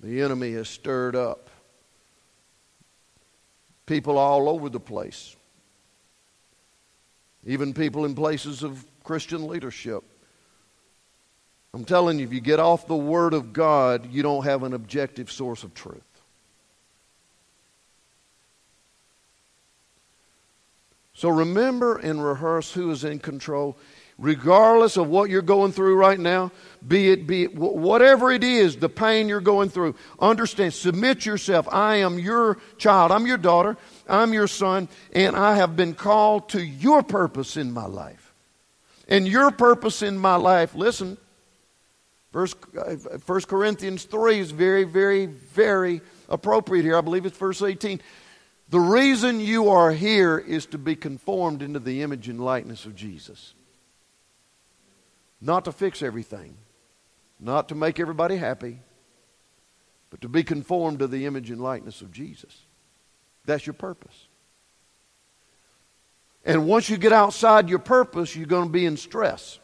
[0.00, 1.50] The enemy has stirred up
[3.86, 5.34] people all over the place,
[7.44, 10.04] even people in places of Christian leadership.
[11.74, 14.74] I'm telling you, if you get off the Word of God, you don't have an
[14.74, 16.02] objective source of truth.
[21.14, 23.78] So remember and rehearse who is in control.
[24.18, 26.52] Regardless of what you're going through right now,
[26.86, 31.66] be it, be it whatever it is, the pain you're going through, understand, submit yourself.
[31.72, 33.12] I am your child.
[33.12, 33.78] I'm your daughter.
[34.08, 34.88] I'm your son.
[35.12, 38.34] And I have been called to your purpose in my life.
[39.08, 41.16] And your purpose in my life, listen,
[42.32, 46.96] First, 1 uh, Corinthians 3 is very, very, very appropriate here.
[46.96, 48.00] I believe it's verse 18.
[48.70, 52.96] The reason you are here is to be conformed into the image and likeness of
[52.96, 53.52] Jesus.
[55.42, 56.56] Not to fix everything,
[57.38, 58.78] not to make everybody happy,
[60.08, 62.62] but to be conformed to the image and likeness of Jesus.
[63.44, 64.26] That's your purpose.
[66.44, 69.58] And once you get outside your purpose, you're going to be in stress.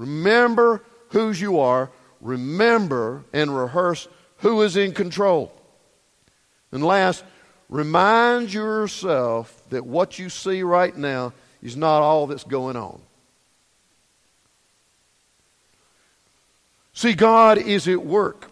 [0.00, 1.90] Remember whose you are.
[2.22, 4.08] Remember and rehearse
[4.38, 5.52] who is in control.
[6.72, 7.22] And last,
[7.68, 12.98] remind yourself that what you see right now is not all that's going on.
[16.94, 18.50] See, God is at work.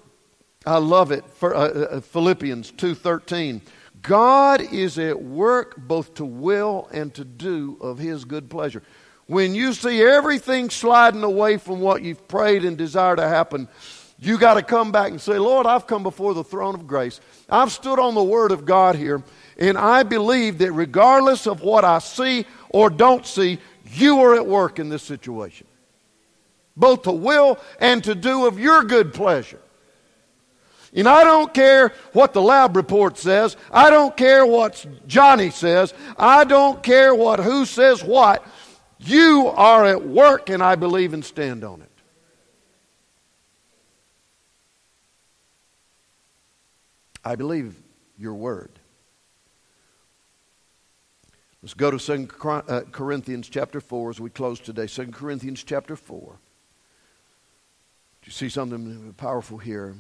[0.67, 1.25] I love it.
[1.37, 3.63] For, uh, uh Philippians 2:13.
[4.03, 8.83] God is at work both to will and to do of his good pleasure.
[9.29, 13.69] When you see everything sliding away from what you've prayed and desire to happen,
[14.19, 17.21] you got to come back and say, Lord, I've come before the throne of grace.
[17.49, 19.23] I've stood on the word of God here,
[19.57, 23.59] and I believe that regardless of what I see or don't see,
[23.93, 25.69] you are at work in this situation
[26.79, 29.61] both to will and to do of your good pleasure.
[30.95, 33.57] And I don't care what the lab report says.
[33.71, 35.93] I don't care what Johnny says.
[36.17, 38.47] I don't care what who says what.
[38.99, 41.91] You are at work, and I believe and stand on it.
[47.25, 47.77] I believe
[48.19, 48.71] your word.
[51.63, 54.87] Let's go to 2 uh, Corinthians chapter 4 as we close today.
[54.87, 56.39] 2 Corinthians chapter 4.
[58.23, 59.97] Do You see something powerful here.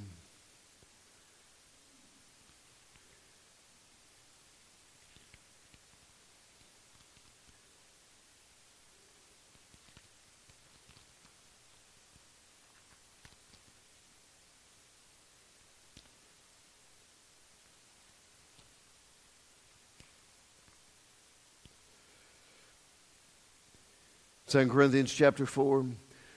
[24.49, 25.85] Second Corinthians chapter 4,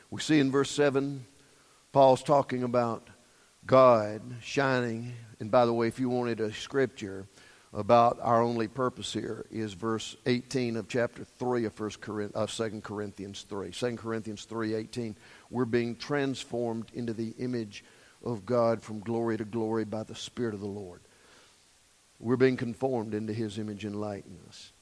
[0.10, 1.26] we see in verse 7
[1.94, 3.08] Paul's talking about
[3.66, 5.14] God shining.
[5.40, 7.26] And by the way, if you wanted a scripture
[7.74, 12.52] about our only purpose here, is verse 18 of chapter 3 of, First Corinth, of
[12.52, 13.72] 2 Corinthians 3.
[13.72, 15.16] 2 Corinthians 3 18.
[15.50, 17.86] We're being transformed into the image
[18.26, 21.00] of God from glory to glory by the Spirit of the Lord.
[22.20, 24.74] We're being conformed into his image and likeness.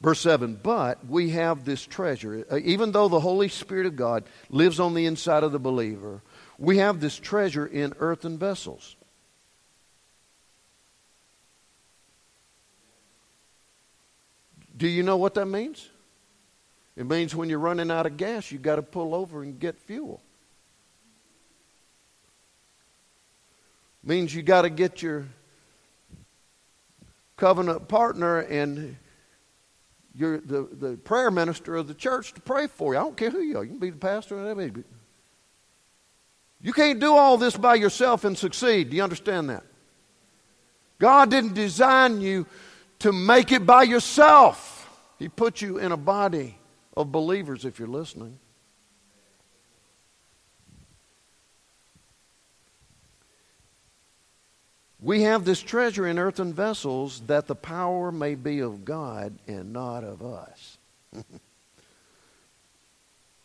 [0.00, 4.24] Verse 7 But we have this treasure, uh, even though the Holy Spirit of God
[4.50, 6.22] lives on the inside of the believer,
[6.58, 8.96] we have this treasure in earthen vessels.
[14.76, 15.88] Do you know what that means?
[16.96, 19.78] It means when you're running out of gas, you've got to pull over and get
[19.78, 20.20] fuel.
[24.04, 25.26] Means you got to get your
[27.36, 28.96] covenant partner and
[30.14, 33.00] your, the, the prayer minister of the church to pray for you.
[33.00, 33.64] I don't care who you are.
[33.64, 34.84] You can be the pastor or whatever.
[36.60, 38.90] You can't do all this by yourself and succeed.
[38.90, 39.64] Do you understand that?
[40.98, 42.46] God didn't design you
[43.00, 44.90] to make it by yourself.
[45.18, 46.58] He put you in a body
[46.96, 48.38] of believers if you're listening.
[55.08, 59.72] We have this treasure in earthen vessels that the power may be of God and
[59.72, 60.76] not of us.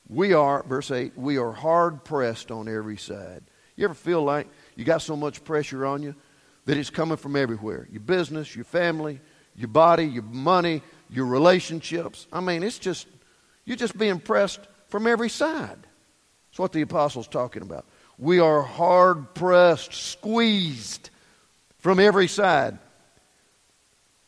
[0.09, 3.43] We are, verse 8, we are hard pressed on every side.
[3.77, 6.13] You ever feel like you got so much pressure on you
[6.65, 7.87] that it's coming from everywhere?
[7.89, 9.21] Your business, your family,
[9.55, 12.27] your body, your money, your relationships.
[12.31, 13.07] I mean, it's just,
[13.63, 15.79] you're just being pressed from every side.
[16.51, 17.85] That's what the apostle's talking about.
[18.19, 21.09] We are hard pressed, squeezed
[21.83, 22.79] from every side.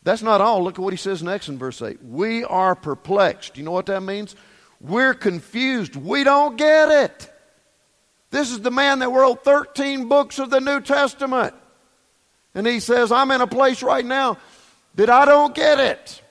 [0.03, 0.61] That's not all.
[0.61, 2.03] Look at what he says next in verse 8.
[2.03, 3.57] We are perplexed.
[3.57, 4.35] You know what that means?
[4.81, 5.95] We're confused.
[5.95, 7.31] We don't get it.
[8.29, 11.55] This is the man that wrote 13 books of the New Testament.
[12.53, 14.37] And he says, I'm in a place right now
[14.95, 16.21] that I don't get it.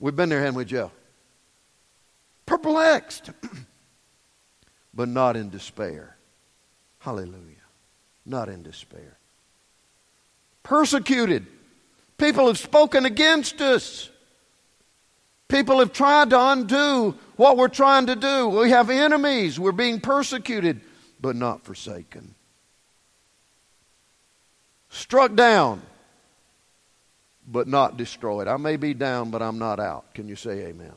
[0.00, 0.90] We've been there, haven't we, Joe?
[2.46, 3.30] Perplexed,
[4.92, 6.17] but not in despair.
[7.08, 7.54] Hallelujah.
[8.26, 9.16] Not in despair.
[10.62, 11.46] Persecuted
[12.18, 14.10] People have spoken against us.
[15.46, 18.48] People have tried to undo what we're trying to do.
[18.48, 19.58] We have enemies.
[19.58, 20.80] We're being persecuted,
[21.20, 22.34] but not forsaken.
[24.90, 25.80] Struck down,
[27.46, 28.48] but not destroyed.
[28.48, 30.12] I may be down, but I'm not out.
[30.12, 30.92] Can you say amen?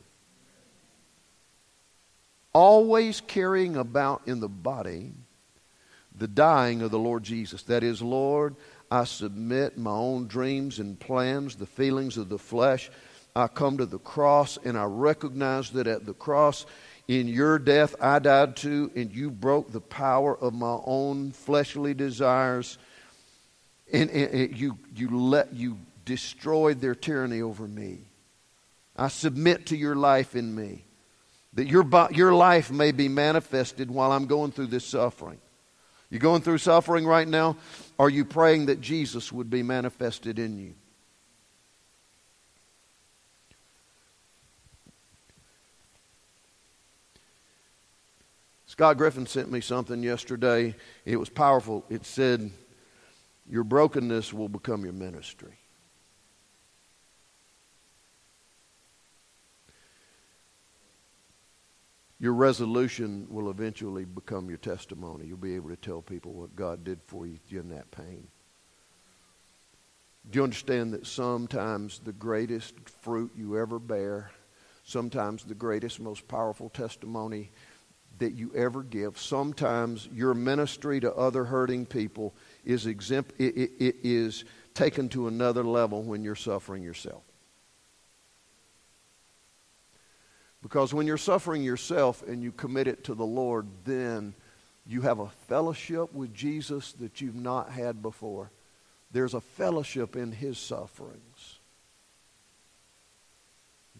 [2.52, 5.12] Always carrying about in the body
[6.16, 7.62] the dying of the Lord Jesus.
[7.64, 8.56] That is, Lord,
[8.90, 12.90] I submit my own dreams and plans, the feelings of the flesh.
[13.34, 16.66] I come to the cross and I recognize that at the cross
[17.08, 21.94] in your death I died too, and you broke the power of my own fleshly
[21.94, 22.78] desires,
[23.92, 27.98] and, and, and you, you, let, you destroyed their tyranny over me.
[28.96, 30.84] I submit to your life in me,
[31.54, 35.40] that your, your life may be manifested while I'm going through this suffering.
[36.12, 37.56] You going through suffering right now?
[37.98, 40.74] Are you praying that Jesus would be manifested in you?
[48.66, 50.74] Scott Griffin sent me something yesterday.
[51.06, 51.82] It was powerful.
[51.88, 52.50] It said,
[53.48, 55.61] Your brokenness will become your ministry.
[62.22, 65.26] Your resolution will eventually become your testimony.
[65.26, 68.28] You'll be able to tell people what God did for you in that pain.
[70.30, 74.30] Do you understand that sometimes the greatest fruit you ever bear,
[74.84, 77.50] sometimes the greatest, most powerful testimony
[78.20, 79.18] that you ever give.
[79.18, 84.44] Sometimes your ministry to other hurting people is exempt, it, it, it is
[84.74, 87.24] taken to another level when you're suffering yourself.
[90.62, 94.34] Because when you're suffering yourself and you commit it to the Lord, then
[94.86, 98.50] you have a fellowship with Jesus that you've not had before.
[99.10, 101.58] There's a fellowship in his sufferings.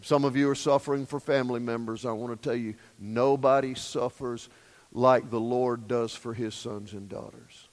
[0.02, 2.04] Some of you are suffering for family members.
[2.04, 4.48] I want to tell you, nobody suffers
[4.92, 7.68] like the Lord does for his sons and daughters.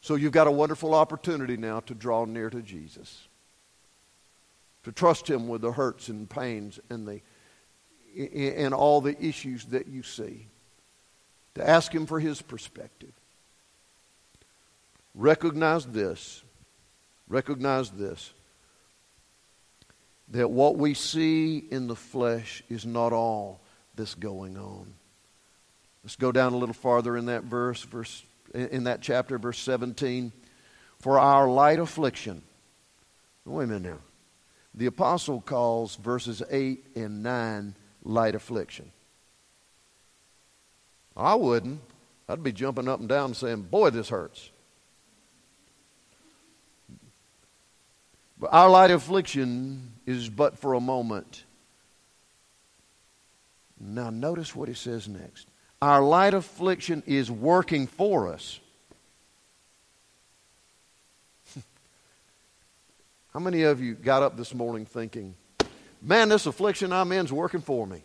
[0.00, 3.27] So you've got a wonderful opportunity now to draw near to Jesus,
[4.88, 7.20] to trust him with the hurts and pains and, the,
[8.56, 10.46] and all the issues that you see,
[11.54, 13.12] to ask him for his perspective.
[15.14, 16.42] Recognize this.
[17.28, 18.32] Recognize this
[20.30, 23.60] that what we see in the flesh is not all
[23.94, 24.94] that's going on.
[26.02, 28.22] Let's go down a little farther in that verse, verse
[28.54, 30.32] in that chapter, verse 17.
[31.00, 32.40] For our light affliction.
[33.44, 33.98] Wait a minute now.
[34.74, 38.92] The apostle calls verses 8 and 9 light affliction.
[41.16, 41.80] I wouldn't.
[42.28, 44.50] I'd be jumping up and down saying, Boy, this hurts.
[48.38, 51.44] But our light affliction is but for a moment.
[53.80, 55.48] Now, notice what he says next.
[55.80, 58.60] Our light affliction is working for us.
[63.32, 65.34] How many of you got up this morning thinking,
[66.00, 68.02] man, this affliction I'm in is working for me?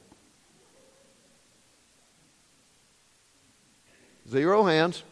[4.29, 5.03] Zero hands.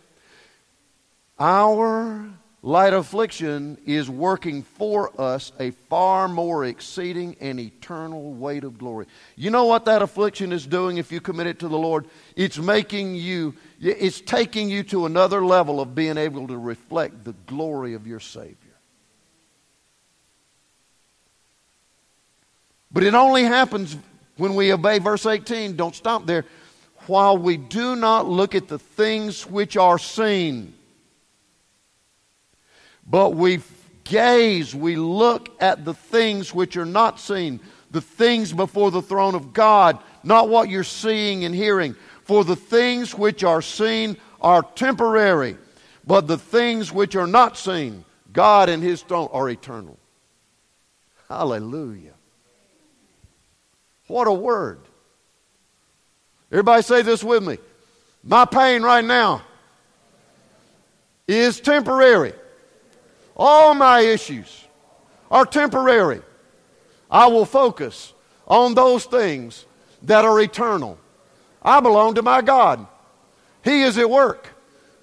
[1.40, 2.30] Our
[2.62, 9.08] light affliction is working for us a far more exceeding and eternal weight of glory.
[9.36, 12.06] You know what that affliction is doing if you commit it to the Lord?
[12.36, 17.34] It's making you, it's taking you to another level of being able to reflect the
[17.48, 18.71] glory of your Savior.
[22.94, 23.96] But it only happens
[24.38, 25.76] when we obey verse 18.
[25.76, 26.46] Don't stop there.
[27.08, 30.74] While we do not look at the things which are seen
[33.12, 33.60] but we
[34.04, 37.60] gaze, we look at the things which are not seen,
[37.92, 41.96] the things before the throne of God, not what you're seeing and hearing.
[42.24, 45.58] For the things which are seen are temporary,
[46.06, 49.98] but the things which are not seen, God and His throne, are eternal.
[51.28, 52.14] Hallelujah.
[54.12, 54.80] What a word.
[56.52, 57.58] Everybody say this with me.
[58.22, 59.42] My pain right now
[61.30, 62.34] is temporary.
[63.38, 64.68] All my issues
[65.32, 66.22] are temporary.
[67.10, 68.12] I will focus
[68.48, 69.66] on those things
[70.02, 70.98] that are eternal.
[71.64, 72.86] I belong to my God.
[73.64, 74.50] He is at work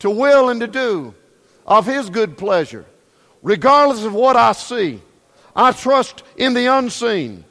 [0.00, 1.14] to will and to do
[1.66, 2.84] of His good pleasure.
[3.42, 5.00] Regardless of what I see,
[5.56, 7.44] I trust in the unseen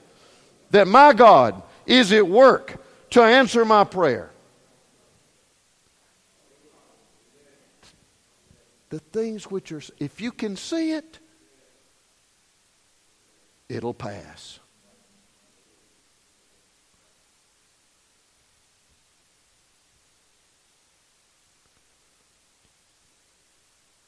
[0.71, 4.31] that my God is at work to answer my prayer.
[8.89, 11.19] the things which are, if you can see it,
[13.67, 14.59] it'll pass.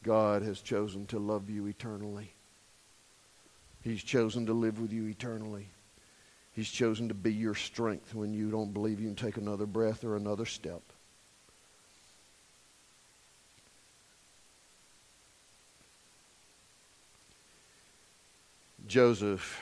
[0.01, 2.33] God has chosen to love you eternally.
[3.81, 5.67] He's chosen to live with you eternally.
[6.59, 10.03] He's chosen to be your strength when you don't believe you can take another breath
[10.03, 10.81] or another step.
[18.87, 19.61] Joseph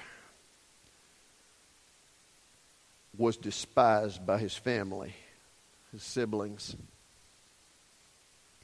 [3.15, 5.13] was despised by his family,
[5.91, 6.75] his siblings.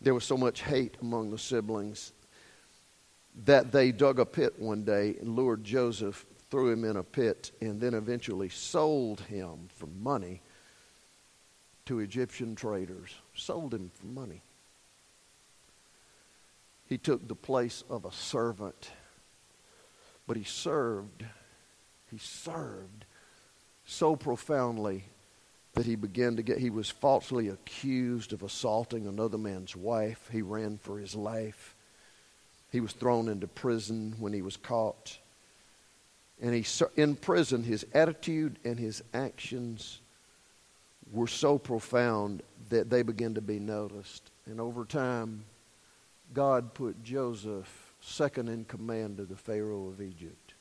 [0.02, 2.14] There was so much hate among the siblings
[3.46, 7.52] that they dug a pit one day and lured Joseph, threw him in a pit,
[7.62, 10.40] and then eventually sold him for money
[11.84, 13.10] to Egyptian traders.
[13.34, 14.44] Sold him for money.
[16.88, 18.92] He took the place of a servant,
[20.28, 21.26] but he served,
[22.12, 23.06] he served
[23.88, 25.06] so profoundly
[25.74, 30.30] that he began to get, he was falsely accused of assaulting another man's wife.
[30.32, 31.74] He ran for his life.
[32.72, 35.18] He was thrown into prison when he was caught.
[36.42, 36.66] And he,
[36.96, 40.00] in prison, his attitude and his actions
[41.12, 44.32] were so profound that they began to be noticed.
[44.46, 45.46] And over time,
[46.34, 50.54] God put Joseph second in command to the Pharaoh of Egypt.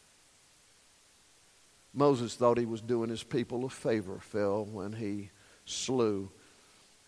[1.94, 5.30] Moses thought he was doing his people a favor, fell when he
[5.64, 6.30] slew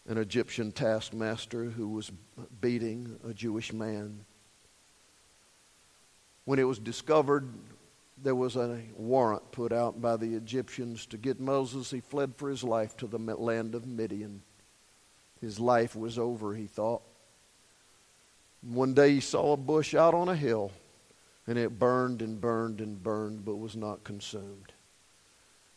[0.06, 2.12] an Egyptian taskmaster who was
[2.60, 4.24] beating a Jewish man.
[6.44, 7.48] When it was discovered
[8.22, 12.48] there was a warrant put out by the Egyptians to get Moses, he fled for
[12.48, 14.42] his life to the land of Midian.
[15.40, 17.02] His life was over, he thought.
[18.62, 20.72] One day he saw a bush out on a hill,
[21.46, 24.72] and it burned and burned and burned, but was not consumed.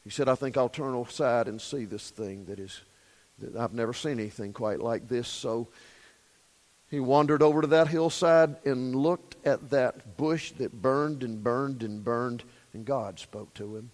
[0.03, 2.79] He said, I think I'll turn aside and see this thing that is,
[3.39, 5.27] that I've never seen anything quite like this.
[5.27, 5.67] So
[6.89, 11.83] he wandered over to that hillside and looked at that bush that burned and burned
[11.83, 13.91] and burned, and God spoke to him.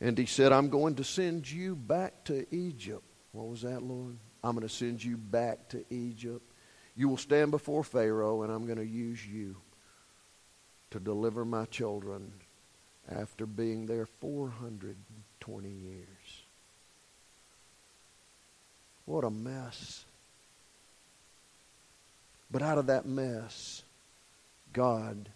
[0.00, 3.04] And he said, I'm going to send you back to Egypt.
[3.30, 4.16] What was that, Lord?
[4.42, 6.42] I'm going to send you back to Egypt.
[6.96, 9.56] You will stand before Pharaoh, and I'm going to use you
[10.90, 12.32] to deliver my children
[13.08, 16.21] after being there 420 years.
[19.04, 20.04] What a mess.
[22.50, 23.82] But out of that mess,
[24.72, 25.28] God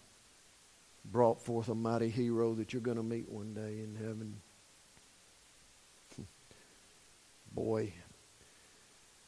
[1.04, 4.40] brought forth a mighty hero that you're going to meet one day in heaven.
[7.54, 7.92] Boy,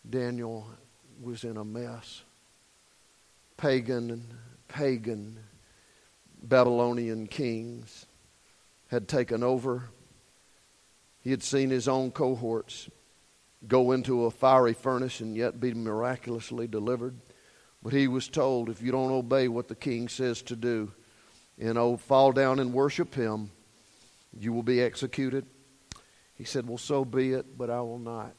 [0.09, 0.67] Daniel
[1.23, 2.23] was in a mess.
[3.57, 4.23] Pagan,
[4.69, 5.39] pagan
[6.43, 8.07] Babylonian kings
[8.89, 9.89] had taken over.
[11.23, 12.89] He had seen his own cohorts
[13.67, 17.17] go into a fiery furnace and yet be miraculously delivered.
[17.83, 20.93] But he was told, if you don't obey what the king says to do,
[21.59, 23.51] and oh, fall down and worship him,
[24.39, 25.47] you will be executed.
[26.37, 28.35] He said, Well, so be it, but I will not.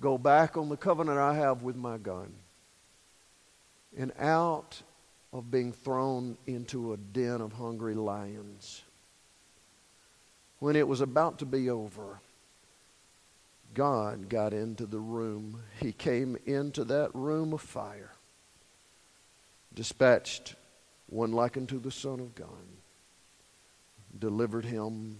[0.00, 2.30] Go back on the covenant I have with my God.
[3.96, 4.80] And out
[5.32, 8.82] of being thrown into a den of hungry lions,
[10.60, 12.20] when it was about to be over,
[13.74, 15.62] God got into the room.
[15.80, 18.12] He came into that room of fire,
[19.74, 20.54] dispatched
[21.08, 22.48] one like unto the Son of God,
[24.18, 25.18] delivered him.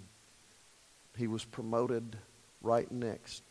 [1.17, 2.17] He was promoted
[2.63, 3.43] right next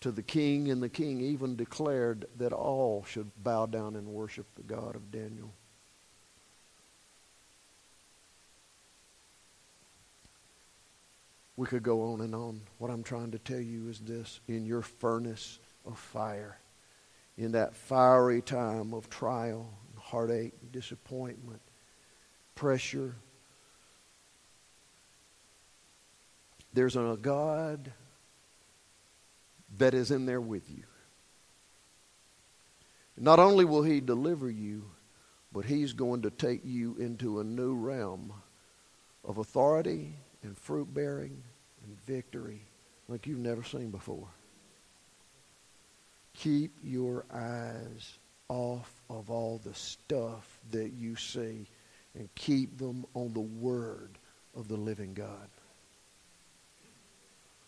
[0.00, 4.46] to the king, and the king even declared that all should bow down and worship
[4.56, 5.52] the God of Daniel.
[11.60, 12.62] We could go on and on.
[12.78, 16.56] What I'm trying to tell you is this in your furnace of fire,
[17.36, 21.60] in that fiery time of trial, heartache, disappointment,
[22.54, 23.14] pressure,
[26.72, 27.92] there's a God
[29.76, 30.84] that is in there with you.
[33.18, 34.86] Not only will He deliver you,
[35.52, 38.32] but He's going to take you into a new realm
[39.22, 41.42] of authority and fruit bearing
[41.90, 42.60] and victory
[43.08, 44.28] like you've never seen before.
[46.34, 48.18] Keep your eyes
[48.48, 51.66] off of all the stuff that you see
[52.14, 54.10] and keep them on the Word
[54.56, 55.48] of the living God.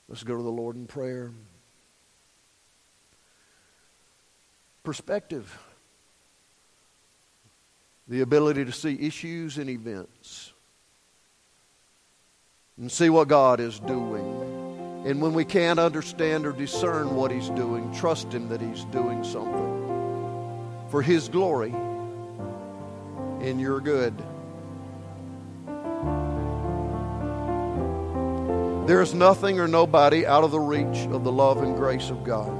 [0.09, 1.33] Let's go to the Lord in prayer.
[4.85, 5.59] Perspective.
[8.09, 10.52] The ability to see issues and events
[12.79, 15.05] and see what God is doing.
[15.05, 19.25] And when we can't understand or discern what He's doing, trust Him that He's doing
[19.25, 21.75] something for His glory
[23.41, 24.15] and your good.
[28.87, 32.25] There is nothing or nobody out of the reach of the love and grace of
[32.25, 32.51] God.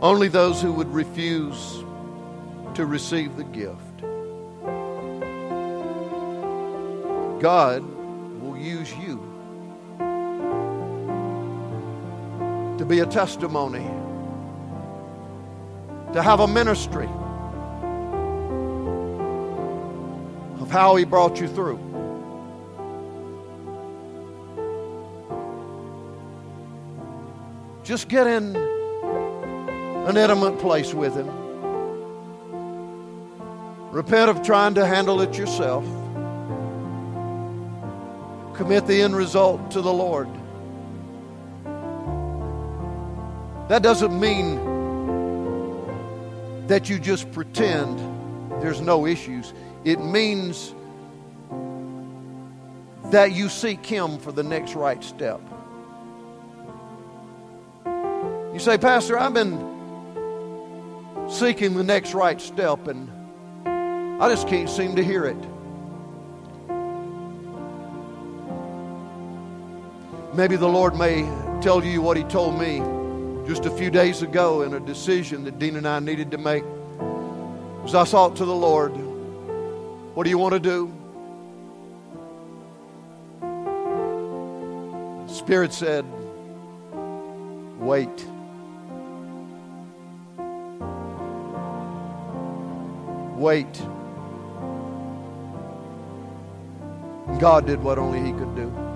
[0.00, 1.84] Only those who would refuse
[2.74, 3.87] to receive the gift.
[7.40, 7.82] God
[8.40, 9.16] will use you
[12.78, 13.86] to be a testimony,
[16.12, 17.08] to have a ministry
[20.60, 21.78] of how He brought you through.
[27.84, 31.30] Just get in an intimate place with Him.
[33.92, 35.84] Repent of trying to handle it yourself.
[38.58, 40.28] Commit the end result to the Lord.
[43.68, 44.56] That doesn't mean
[46.66, 48.00] that you just pretend
[48.60, 49.54] there's no issues.
[49.84, 50.74] It means
[53.12, 55.40] that you seek Him for the next right step.
[57.86, 59.56] You say, Pastor, I've been
[61.30, 63.08] seeking the next right step and
[64.20, 65.57] I just can't seem to hear it.
[70.38, 71.22] Maybe the Lord may
[71.60, 72.78] tell you what He told me
[73.48, 76.62] just a few days ago in a decision that Dean and I needed to make.
[77.84, 78.90] As I sought to the Lord,
[80.14, 80.94] what do you want to do?
[85.26, 86.04] The Spirit said,
[87.80, 88.08] Wait.
[93.36, 93.82] Wait.
[97.40, 98.87] God did what only He could do.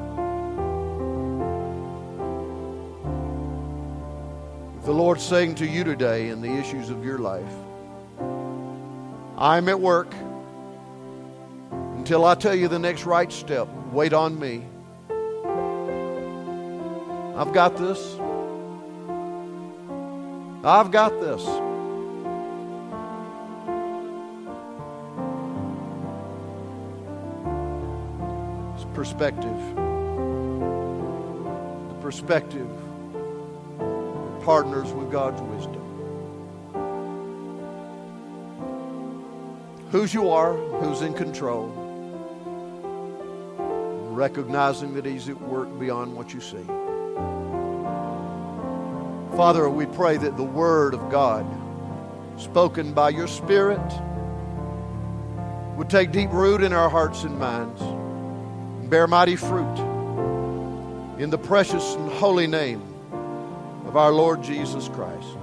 [4.84, 7.52] The Lord's saying to you today in the issues of your life,
[9.38, 10.12] I'm at work
[11.70, 14.66] until I tell you the next right step, wait on me.
[17.36, 18.16] I've got this.
[20.64, 21.42] I've got this.
[28.74, 29.76] It's perspective.
[31.88, 32.81] The perspective
[34.44, 35.82] partners with God's wisdom.
[39.90, 41.68] Whose you are, who's in control.
[44.10, 46.64] Recognizing that He's at work beyond what you see.
[49.36, 51.46] Father, we pray that the Word of God,
[52.36, 53.80] spoken by your Spirit,
[55.76, 59.78] would take deep root in our hearts and minds and bear mighty fruit
[61.18, 62.91] in the precious and holy name
[63.92, 65.36] of our Lord Jesus Christ.